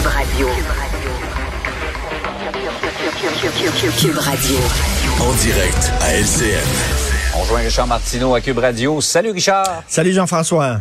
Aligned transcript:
Cube 0.00 0.08
Radio. 0.08 0.48
Cube 3.98 4.16
Radio. 4.16 4.56
En 5.20 5.32
direct 5.34 5.92
à 6.00 6.14
LCN. 6.14 6.66
On 7.38 7.44
joint 7.44 7.60
Richard 7.60 7.86
Martineau 7.86 8.34
à 8.34 8.40
Cube 8.40 8.56
Radio. 8.56 9.02
Salut 9.02 9.32
Richard. 9.32 9.82
Salut 9.86 10.12
Jean-François. 10.12 10.80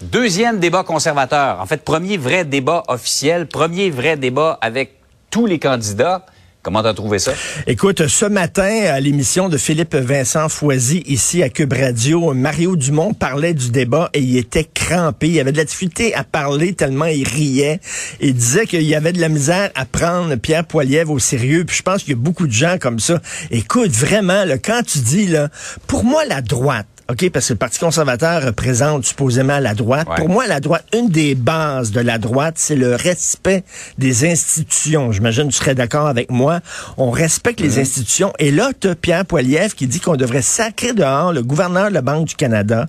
Deuxième 0.00 0.60
débat 0.60 0.82
conservateur. 0.82 1.60
En 1.60 1.66
fait, 1.66 1.84
premier 1.84 2.16
vrai 2.16 2.46
débat 2.46 2.84
officiel, 2.88 3.46
premier 3.46 3.90
vrai 3.90 4.16
débat 4.16 4.58
avec 4.62 4.98
tous 5.28 5.44
les 5.44 5.58
candidats. 5.58 6.24
Comment 6.62 6.82
t'as 6.82 6.92
trouvé 6.92 7.18
ça? 7.18 7.32
Écoute, 7.66 8.06
ce 8.06 8.26
matin, 8.26 8.82
à 8.92 9.00
l'émission 9.00 9.48
de 9.48 9.56
Philippe 9.56 9.94
Vincent 9.94 10.50
Foisy, 10.50 11.02
ici 11.06 11.42
à 11.42 11.48
Cube 11.48 11.72
Radio, 11.72 12.34
Mario 12.34 12.76
Dumont 12.76 13.14
parlait 13.14 13.54
du 13.54 13.70
débat 13.70 14.10
et 14.12 14.20
il 14.20 14.36
était 14.36 14.64
crampé. 14.64 15.28
Il 15.28 15.40
avait 15.40 15.52
de 15.52 15.56
la 15.56 15.64
difficulté 15.64 16.14
à 16.14 16.22
parler 16.22 16.74
tellement 16.74 17.06
il 17.06 17.26
riait. 17.26 17.80
Il 18.20 18.34
disait 18.34 18.66
qu'il 18.66 18.82
y 18.82 18.94
avait 18.94 19.12
de 19.12 19.22
la 19.22 19.30
misère 19.30 19.70
à 19.74 19.86
prendre 19.86 20.36
Pierre 20.36 20.66
Poilievre 20.66 21.12
au 21.12 21.18
sérieux. 21.18 21.64
Puis 21.64 21.78
je 21.78 21.82
pense 21.82 22.02
qu'il 22.02 22.10
y 22.10 22.18
a 22.18 22.20
beaucoup 22.20 22.46
de 22.46 22.52
gens 22.52 22.76
comme 22.78 22.98
ça. 22.98 23.22
Écoute, 23.50 23.92
vraiment, 23.92 24.44
quand 24.62 24.82
tu 24.86 24.98
dis, 24.98 25.28
là, 25.28 25.48
pour 25.86 26.04
moi, 26.04 26.26
la 26.26 26.42
droite, 26.42 26.86
OK, 27.10 27.28
parce 27.30 27.48
que 27.48 27.54
le 27.54 27.58
Parti 27.58 27.80
conservateur 27.80 28.44
représente 28.44 29.04
supposément 29.04 29.58
la 29.58 29.74
droite. 29.74 30.08
Ouais. 30.08 30.16
Pour 30.16 30.28
moi, 30.28 30.46
la 30.46 30.60
droite, 30.60 30.84
une 30.94 31.08
des 31.08 31.34
bases 31.34 31.90
de 31.90 32.00
la 32.00 32.18
droite, 32.18 32.54
c'est 32.56 32.76
le 32.76 32.94
respect 32.94 33.64
des 33.98 34.30
institutions. 34.30 35.10
J'imagine 35.10 35.48
que 35.48 35.52
tu 35.52 35.58
serais 35.58 35.74
d'accord 35.74 36.06
avec 36.06 36.30
moi. 36.30 36.60
On 36.98 37.10
respecte 37.10 37.60
les 37.60 37.80
institutions. 37.80 38.32
Et 38.38 38.52
là, 38.52 38.70
tu 38.78 38.88
as 38.88 38.94
Pierre 38.94 39.26
Poilievre 39.26 39.74
qui 39.74 39.88
dit 39.88 39.98
qu'on 39.98 40.14
devrait 40.14 40.42
sacrer 40.42 40.92
dehors 40.92 41.32
le 41.32 41.42
gouverneur 41.42 41.88
de 41.88 41.94
la 41.94 42.02
Banque 42.02 42.28
du 42.28 42.36
Canada, 42.36 42.86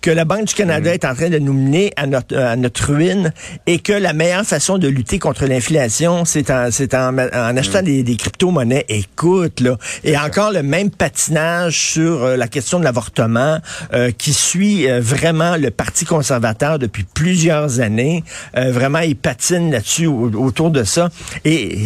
que 0.00 0.10
la 0.10 0.24
Banque 0.24 0.46
du 0.46 0.54
Canada 0.54 0.92
est 0.94 1.04
en 1.04 1.14
train 1.14 1.28
de 1.30 1.38
nous 1.38 1.52
mener 1.52 1.92
à 1.96 2.06
notre, 2.06 2.36
à 2.36 2.56
notre 2.56 2.92
ruine 2.92 3.32
et 3.66 3.78
que 3.78 3.92
la 3.92 4.12
meilleure 4.12 4.44
façon 4.44 4.78
de 4.78 4.88
lutter 4.88 5.18
contre 5.18 5.46
l'inflation, 5.46 6.24
c'est 6.24 6.50
en, 6.50 6.70
c'est 6.70 6.94
en, 6.94 7.16
en 7.18 7.56
achetant 7.56 7.82
des, 7.82 8.02
des 8.02 8.16
crypto-monnaies. 8.16 8.84
Écoute, 8.88 9.60
là. 9.60 9.76
Et 10.04 10.16
encore 10.16 10.52
le 10.52 10.62
même 10.62 10.90
patinage 10.90 11.78
sur 11.92 12.24
euh, 12.24 12.36
la 12.36 12.48
question 12.48 12.78
de 12.78 12.84
l'avortement 12.84 13.58
euh, 13.92 14.10
qui 14.10 14.32
suit 14.32 14.88
euh, 14.90 15.00
vraiment 15.00 15.56
le 15.56 15.70
Parti 15.70 16.04
conservateur 16.04 16.78
depuis 16.78 17.04
plusieurs 17.04 17.80
années. 17.80 18.24
Euh, 18.56 18.72
vraiment, 18.72 18.98
il 19.00 19.16
patine 19.16 19.70
là-dessus 19.70 20.06
au- 20.06 20.30
autour 20.34 20.70
de 20.70 20.84
ça. 20.84 21.08
Et, 21.44 21.78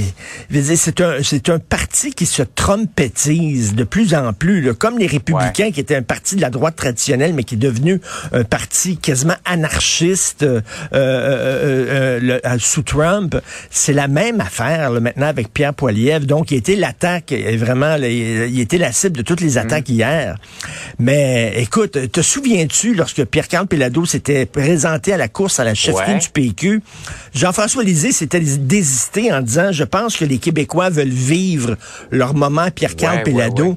et, 0.52 0.62
c'est 0.76 1.00
un, 1.00 1.22
c'est 1.22 1.48
un 1.48 1.58
parti 1.58 2.12
qui 2.12 2.26
se 2.26 2.42
trompétise 2.42 3.74
de 3.74 3.84
plus 3.84 4.14
en 4.14 4.32
plus, 4.32 4.60
là, 4.62 4.74
comme 4.74 4.98
les 4.98 5.06
républicains 5.06 5.70
qui 5.70 5.80
étaient 5.80 5.96
un 5.96 6.02
parti 6.02 6.36
de 6.36 6.40
la 6.40 6.50
droite 6.50 6.76
traditionnelle, 6.76 7.34
mais 7.34 7.44
qui 7.44 7.56
devenu 7.64 8.00
un 8.32 8.44
parti 8.44 8.96
quasiment 8.96 9.36
anarchiste 9.44 10.42
euh, 10.42 10.60
euh, 10.92 12.20
euh, 12.22 12.40
le- 12.52 12.58
sous 12.58 12.82
Trump. 12.82 13.36
C'est 13.70 13.92
la 13.92 14.08
même 14.08 14.40
affaire 14.40 14.90
là, 14.90 15.00
maintenant 15.00 15.26
avec 15.26 15.52
Pierre 15.52 15.74
Poilievre. 15.74 16.26
Donc, 16.26 16.50
il 16.50 16.56
était 16.58 16.76
l'attaque, 16.76 17.32
vraiment, 17.56 17.96
là, 17.96 18.08
il, 18.08 18.60
était 18.60 18.78
la 18.78 18.92
cible 18.92 19.16
de 19.16 19.22
toutes 19.22 19.40
les 19.40 19.58
attaques 19.58 19.88
hier. 19.88 20.36
Mais 20.98 21.54
écoute, 21.56 22.10
te 22.12 22.20
souviens-tu 22.22 22.94
lorsque 22.94 23.24
Pierre-Carl 23.24 23.66
Pelado 23.66 24.04
s'était 24.04 24.46
présenté 24.46 25.12
à 25.12 25.16
la 25.16 25.28
course 25.28 25.58
à 25.60 25.64
la 25.64 25.74
chefferie 25.74 26.12
Ouais. 26.14 26.18
du 26.18 26.28
PQ, 26.28 26.82
Jean-François 27.34 27.82
Lisée 27.84 28.12
s'était 28.12 28.40
désisté 28.40 29.32
en 29.32 29.40
disant, 29.40 29.72
je 29.72 29.84
pense 29.84 30.16
que 30.16 30.24
les 30.24 30.38
Québécois 30.38 30.90
veulent 30.90 31.08
vivre 31.08 31.76
leur 32.10 32.34
moment 32.34 32.70
Pierre-Carl 32.70 33.18
Ouais, 33.18 33.22
Pelado. 33.22 33.62
ouais, 33.64 33.68
ouais. 33.70 33.76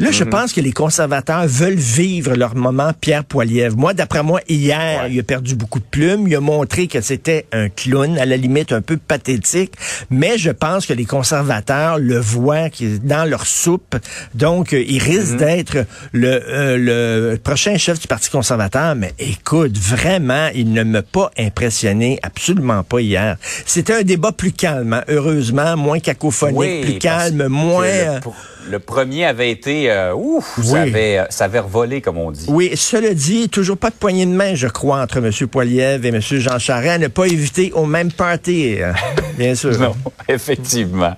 Là, 0.00 0.10
je 0.12 0.24
pense 0.24 0.52
que 0.52 0.60
les 0.60 0.72
conservateurs 0.72 1.46
veulent 1.46 1.74
vivre 1.74 2.34
leur 2.36 2.54
moment 2.54 2.92
Pierre 3.00 3.24
Poilievre. 3.28 3.76
Moi, 3.76 3.94
d'après 3.94 4.22
moi, 4.22 4.40
hier, 4.48 5.02
Ouais. 5.04 5.12
il 5.12 5.20
a 5.20 5.22
perdu 5.22 5.54
beaucoup 5.54 5.78
de 5.78 5.84
plumes. 5.84 6.26
Il 6.26 6.34
a 6.34 6.40
montré 6.40 6.86
que 6.88 7.00
c'était 7.00 7.46
un 7.52 7.68
clown, 7.68 8.18
à 8.18 8.24
la 8.26 8.36
limite 8.36 8.72
un 8.72 8.80
peu 8.80 8.96
pathétique. 8.96 9.72
Mais 10.10 10.38
je 10.38 10.50
pense 10.50 10.86
que 10.86 10.92
les 10.94 11.04
conservateurs 11.04 11.98
le 11.98 12.18
voient 12.18 12.68
dans 13.02 13.28
leur 13.28 13.46
soupe. 13.46 13.96
Donc, 14.34 14.72
euh, 14.72 14.82
il 14.86 15.02
risque 15.02 15.36
d'être 15.36 15.84
le, 16.12 16.42
euh, 16.48 17.30
le 17.32 17.36
prochain 17.38 17.76
chef 17.76 18.00
du 18.00 18.06
Parti 18.08 18.30
conservateur. 18.30 18.94
Mais 18.94 19.12
écoute, 19.18 19.76
vraiment, 19.76 20.48
il 20.54 20.72
ne 20.72 20.82
m'a 20.82 21.02
pas 21.02 21.30
impressionné, 21.38 22.18
absolument 22.22 22.82
pas 22.82 23.00
hier. 23.00 23.36
C'était 23.66 23.94
un 23.94 24.02
débat 24.02 24.32
plus 24.32 24.52
calme, 24.52 24.92
hein, 24.94 25.04
heureusement, 25.08 25.76
moins 25.76 25.98
cacophonique, 26.00 26.58
Oui, 26.58 26.80
plus 26.82 26.98
calme, 26.98 27.46
moins... 27.48 27.84
euh, 27.84 28.14
Le, 28.14 28.20
pr- 28.20 28.32
le 28.70 28.78
premier 28.78 29.24
avait 29.24 29.50
été... 29.50 29.90
euh, 29.90 30.14
ouf, 30.14 30.58
Oui. 30.58 30.66
ça, 30.66 30.80
avait, 30.82 31.18
euh, 31.18 31.24
ça 31.30 31.44
avait 31.44 31.58
revolé, 31.58 32.00
comme 32.00 32.18
on 32.18 32.30
dit. 32.30 32.46
Oui, 32.48 32.70
cela 32.76 33.14
dit, 33.18 33.48
toujours 33.48 33.76
pas 33.76 33.90
de 33.90 33.94
poignée 33.96 34.24
de 34.24 34.30
main, 34.30 34.54
je 34.54 34.68
crois, 34.68 35.02
entre 35.02 35.18
M. 35.18 35.30
Poiliev 35.48 36.06
et 36.06 36.08
M. 36.08 36.20
Jean 36.20 36.58
Charest, 36.58 37.00
ne 37.00 37.08
pas 37.08 37.26
éviter 37.26 37.72
au 37.72 37.84
même 37.84 38.10
party, 38.12 38.76
euh, 38.80 38.92
bien 39.36 39.54
sûr. 39.54 39.72
Non, 39.78 39.94
effectivement. 40.28 41.14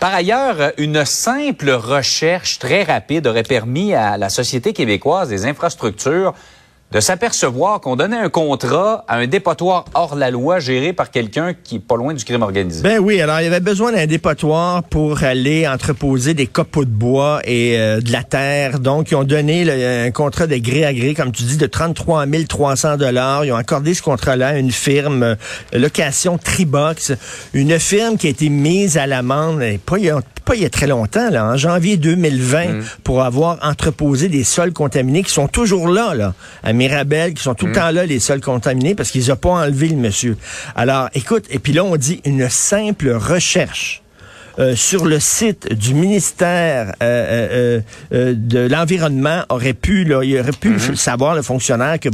Par 0.00 0.14
ailleurs, 0.14 0.72
une 0.78 1.04
simple 1.04 1.70
recherche 1.70 2.58
très 2.58 2.82
rapide 2.82 3.26
aurait 3.26 3.42
permis 3.42 3.94
à 3.94 4.16
la 4.16 4.28
Société 4.28 4.72
québécoise 4.72 5.28
des 5.28 5.46
infrastructures 5.46 6.34
de 6.92 6.98
s'apercevoir 6.98 7.80
qu'on 7.80 7.94
donnait 7.94 8.16
un 8.16 8.28
contrat 8.28 9.04
à 9.06 9.16
un 9.18 9.26
dépotoir 9.28 9.84
hors 9.94 10.16
la 10.16 10.30
loi 10.30 10.58
géré 10.58 10.92
par 10.92 11.10
quelqu'un 11.12 11.54
qui 11.54 11.76
est 11.76 11.78
pas 11.78 11.96
loin 11.96 12.14
du 12.14 12.24
crime 12.24 12.42
organisé. 12.42 12.82
Ben 12.82 12.98
oui, 12.98 13.20
alors 13.20 13.40
il 13.40 13.44
y 13.44 13.46
avait 13.46 13.60
besoin 13.60 13.92
d'un 13.92 14.06
dépotoir 14.06 14.82
pour 14.82 15.22
aller 15.22 15.68
entreposer 15.68 16.34
des 16.34 16.48
copeaux 16.48 16.84
de 16.84 16.90
bois 16.90 17.40
et 17.44 17.78
euh, 17.78 18.00
de 18.00 18.10
la 18.10 18.24
terre. 18.24 18.80
Donc, 18.80 19.12
ils 19.12 19.14
ont 19.14 19.22
donné 19.24 19.64
le- 19.64 20.06
un 20.06 20.10
contrat 20.10 20.48
de 20.48 20.56
gré 20.56 20.84
à 20.84 20.92
gré, 20.92 21.14
comme 21.14 21.30
tu 21.30 21.44
dis, 21.44 21.56
de 21.56 21.66
33 21.66 22.26
300 22.48 22.96
dollars. 22.96 23.44
Ils 23.44 23.52
ont 23.52 23.56
accordé 23.56 23.94
ce 23.94 24.02
contrat-là 24.02 24.48
à 24.48 24.54
une 24.58 24.72
firme, 24.72 25.22
euh, 25.22 25.34
location 25.72 26.38
Tribox, 26.38 27.12
une 27.54 27.78
firme 27.78 28.16
qui 28.16 28.26
a 28.26 28.30
été 28.30 28.48
mise 28.48 28.98
à 28.98 29.06
l'amende, 29.06 29.62
pas 29.86 29.98
pas 30.50 30.56
il 30.56 30.62
y 30.62 30.66
a 30.66 30.70
très 30.70 30.88
longtemps, 30.88 31.30
là, 31.30 31.44
en 31.46 31.56
janvier 31.56 31.96
2020, 31.96 32.80
pour 33.04 33.22
avoir 33.22 33.58
entreposé 33.62 34.28
des 34.28 34.42
sols 34.42 34.72
contaminés 34.72 35.22
qui 35.22 35.30
sont 35.32 35.46
toujours 35.46 35.86
là, 35.86 36.12
là, 36.14 36.34
à 36.64 36.72
Mirabel, 36.72 37.34
qui 37.34 37.42
sont 37.44 37.54
tout 37.54 37.66
le 37.66 37.72
temps 37.72 37.90
là, 37.92 38.04
les 38.04 38.18
sols 38.18 38.40
contaminés, 38.40 38.96
parce 38.96 39.12
qu'ils 39.12 39.28
n'ont 39.28 39.36
pas 39.36 39.50
enlevé 39.50 39.86
le 39.88 39.96
monsieur. 39.96 40.36
Alors, 40.74 41.08
écoute, 41.14 41.44
et 41.50 41.60
puis 41.60 41.72
là, 41.72 41.84
on 41.84 41.94
dit 41.96 42.20
une 42.24 42.48
simple 42.48 43.10
recherche. 43.12 44.02
euh, 44.58 44.74
sur 44.74 45.06
le 45.06 45.20
site 45.20 45.72
du 45.72 45.94
ministère 45.94 46.94
euh, 47.02 47.06
euh, 47.06 47.80
euh, 48.12 48.34
de 48.36 48.58
l'environnement 48.66 49.44
aurait 49.48 49.72
pu, 49.72 50.02
là, 50.04 50.22
il 50.24 50.36
aurait 50.38 50.50
pu 50.50 50.74
le 50.74 50.96
savoir 50.96 51.36
le 51.36 51.42
fonctionnaire 51.42 51.98
que 52.00 52.08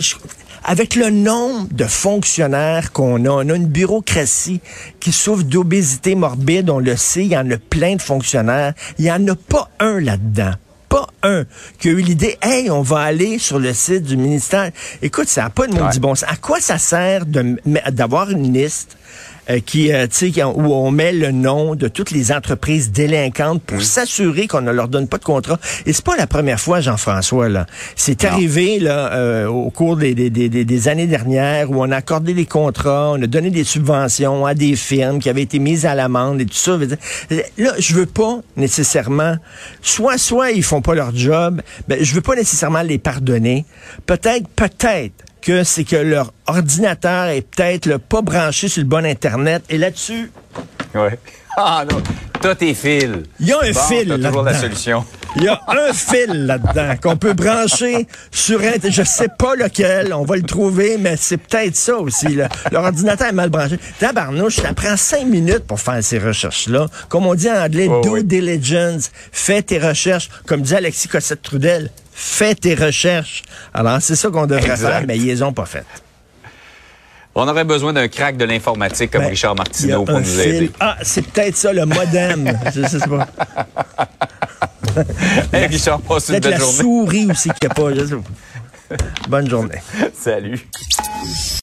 je- 0.00 0.14
avec 0.64 0.94
le 0.94 1.10
nombre 1.10 1.68
de 1.70 1.84
fonctionnaires 1.84 2.92
qu'on 2.92 3.24
a, 3.26 3.28
on 3.28 3.48
a 3.50 3.54
une 3.54 3.66
bureaucratie 3.66 4.60
qui 4.98 5.12
souffre 5.12 5.42
d'obésité 5.44 6.14
morbide, 6.14 6.70
on 6.70 6.78
le 6.78 6.96
sait, 6.96 7.24
il 7.24 7.32
y 7.32 7.36
en 7.36 7.50
a 7.50 7.58
plein 7.58 7.96
de 7.96 8.02
fonctionnaires, 8.02 8.72
il 8.98 9.04
y 9.04 9.12
en 9.12 9.26
a 9.28 9.34
pas 9.34 9.70
un 9.78 10.00
là-dedans 10.00 10.52
pas 10.88 11.08
un 11.24 11.44
qui 11.80 11.88
a 11.88 11.90
eu 11.90 12.02
l'idée, 12.02 12.38
hey, 12.40 12.70
on 12.70 12.82
va 12.82 13.00
aller 13.00 13.40
sur 13.40 13.58
le 13.58 13.72
site 13.74 14.04
du 14.04 14.16
ministère. 14.16 14.70
Écoute, 15.02 15.26
ça 15.26 15.42
n'a 15.42 15.50
pas 15.50 15.66
de 15.66 15.72
maudit 15.72 15.96
Ouais. 15.96 15.98
bon 15.98 16.14
sens. 16.14 16.30
À 16.30 16.36
quoi 16.36 16.60
ça 16.60 16.78
sert 16.78 17.24
d'avoir 17.26 18.30
une 18.30 18.52
liste 18.52 18.96
euh, 19.50 19.60
qui, 19.64 19.92
euh, 19.92 20.06
tu 20.06 20.14
sais, 20.16 20.30
qui- 20.30 20.42
où 20.42 20.72
on 20.72 20.90
met 20.90 21.12
le 21.12 21.30
nom 21.30 21.74
de 21.74 21.88
toutes 21.88 22.10
les 22.10 22.32
entreprises 22.32 22.90
délinquantes 22.92 23.62
pour 23.62 23.82
s'assurer 23.82 24.46
qu'on 24.46 24.60
ne 24.62 24.70
leur 24.72 24.88
donne 24.88 25.08
pas 25.08 25.18
de 25.18 25.24
contrat. 25.24 25.58
Et 25.86 25.92
c'est 25.92 26.04
pas 26.04 26.16
la 26.16 26.26
première 26.26 26.60
fois, 26.60 26.80
Jean-François, 26.80 27.48
là. 27.48 27.66
C'est 27.96 28.24
arrivé, 28.24 28.78
là, 28.78 29.12
euh, 29.14 29.46
au 29.46 29.70
cours 29.70 29.96
des, 29.96 30.14
des, 30.14 30.30
des, 30.30 30.48
des- 30.48 30.88
années 30.88 31.06
dernières 31.06 31.70
où 31.70 31.82
on 31.82 31.90
a 31.90 31.96
accordé 31.96 32.34
des 32.34 32.46
contrats, 32.46 33.12
on 33.12 33.22
a 33.22 33.26
donné 33.26 33.50
des 33.50 33.64
subventions 33.64 34.44
à 34.44 34.54
des 34.54 34.76
firmes 34.76 35.18
qui 35.18 35.30
avaient 35.30 35.42
été 35.42 35.58
mises 35.58 35.86
à 35.86 35.94
l'amende 35.94 36.40
et 36.40 36.46
tout 36.46 36.54
ça. 36.54 36.76
Là, 37.58 37.72
je 37.78 37.94
veux 37.94 38.06
pas 38.06 38.40
nécessairement, 38.56 39.36
soit, 39.82 40.18
soit 40.18 40.50
ils 40.50 40.62
font 40.62 40.82
pas 40.82 40.94
leur 40.94 41.14
job, 41.14 41.62
ben, 41.88 41.98
je 42.02 42.14
veux 42.14 42.20
pas 42.20 42.34
nécessairement 42.36 42.82
les 42.82 42.98
pardonner. 42.98 43.64
Peut-être, 44.06 44.48
peut-être 44.48 45.14
que 45.44 45.62
c'est 45.64 45.84
que 45.84 45.96
leur 45.96 46.32
ordinateur 46.46 47.26
est 47.28 47.42
peut-être 47.42 47.86
là, 47.86 47.98
pas 47.98 48.22
branché 48.22 48.68
sur 48.68 48.82
le 48.82 48.88
bon 48.88 49.04
Internet. 49.04 49.62
Et 49.68 49.78
là-dessus, 49.78 50.30
Ouais. 50.94 51.18
Ah 51.56 51.84
non, 51.88 52.02
t'as 52.40 52.56
tes 52.56 52.74
fils. 52.74 53.10
il 53.38 53.46
y 53.46 53.52
a 53.52 53.58
un 53.62 53.70
Bon, 53.70 53.80
fil 53.82 54.08
t'as 54.08 54.16
toujours 54.16 54.42
la 54.42 54.50
là-dedans. 54.50 54.60
solution. 54.60 55.04
Il 55.36 55.44
y 55.44 55.48
a 55.48 55.60
un 55.68 55.92
fil 55.92 56.46
là-dedans 56.46 56.94
qu'on 57.00 57.16
peut 57.16 57.32
brancher 57.32 58.08
sur 58.32 58.60
un... 58.60 58.72
Je 58.90 59.02
sais 59.04 59.28
pas 59.38 59.54
lequel, 59.54 60.12
on 60.12 60.24
va 60.24 60.34
le 60.34 60.42
trouver, 60.42 60.96
mais 60.98 61.14
c'est 61.16 61.36
peut-être 61.36 61.76
ça 61.76 61.96
aussi. 61.96 62.34
Là. 62.34 62.48
L'ordinateur 62.72 63.28
est 63.28 63.32
mal 63.32 63.50
branché. 63.50 63.78
Tabarnouche, 64.00 64.56
ça 64.56 64.72
prend 64.74 64.96
cinq 64.96 65.26
minutes 65.26 65.60
pour 65.68 65.78
faire 65.78 66.02
ces 66.02 66.18
recherches-là. 66.18 66.86
Comme 67.08 67.24
on 67.26 67.36
dit 67.36 67.48
en 67.48 67.54
anglais, 67.64 67.86
Oh, 67.88 68.00
do 68.02 68.14
oui. 68.14 68.24
diligence. 68.24 69.12
Fais 69.30 69.62
tes 69.62 69.78
recherches. 69.78 70.28
Comme 70.46 70.62
dit 70.62 70.74
Alexis 70.74 71.06
Cossette-Trudel, 71.06 71.90
fais 72.14 72.54
tes 72.54 72.74
recherches. 72.74 73.42
Alors, 73.72 74.00
c'est 74.00 74.16
ça 74.16 74.28
qu'on 74.30 74.46
devrait 74.46 74.70
Exact. 74.70 74.88
faire, 74.90 75.04
mais 75.06 75.16
ils 75.16 75.26
les 75.26 75.42
ont 75.42 75.52
pas 75.52 75.66
fait. 75.66 75.84
On 77.34 77.48
aurait 77.48 77.64
besoin 77.64 77.92
d'un 77.92 78.06
crack 78.06 78.36
de 78.36 78.44
l'informatique 78.44 79.10
comme 79.10 79.22
Ben, 79.22 79.30
Richard 79.30 79.56
Martineau 79.56 80.04
pour 80.04 80.18
nous 80.20 80.24
fil. 80.24 80.40
aider. 80.40 80.70
Ah, 80.78 80.96
c'est 81.02 81.22
peut-être 81.26 81.56
ça, 81.56 81.72
le 81.72 81.84
modem. 81.84 82.56
Je 82.74 82.86
sais 82.86 82.98
pas. 83.00 83.26
Hey, 85.52 85.66
Richard, 85.66 86.00
passe 86.02 86.28
une 86.28 86.34
Peut-être 86.34 86.42
belle 86.44 86.52
la 86.52 86.58
journée. 86.58 86.72
souris 86.78 87.30
aussi 87.30 87.48
qu'il 87.50 87.68
n'y 87.68 87.70
a 87.72 87.74
pas. 87.74 87.94
je 87.94 88.06
sais 88.06 88.14
pas. 88.14 88.96
Bonne 89.28 89.50
journée. 89.50 89.82
Salut. 90.16 90.60